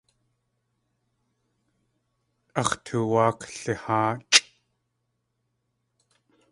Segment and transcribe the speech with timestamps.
[2.59, 4.35] Ax̲ tuwáa kliháachʼ.